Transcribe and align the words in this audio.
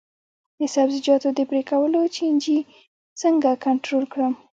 د 0.59 0.61
سبزیجاتو 0.75 1.29
د 1.35 1.39
پرې 1.49 1.61
کولو 1.71 2.01
چینجي 2.15 2.59
څنګه 3.21 3.49
کنټرول 3.65 4.03
کړم؟ 4.13 4.33